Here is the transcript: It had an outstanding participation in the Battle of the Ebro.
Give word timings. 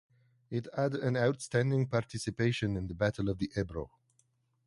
It 0.49 0.65
had 0.75 0.95
an 0.95 1.15
outstanding 1.15 1.85
participation 1.87 2.75
in 2.75 2.87
the 2.87 2.95
Battle 2.95 3.29
of 3.29 3.37
the 3.37 3.51
Ebro. 3.55 3.91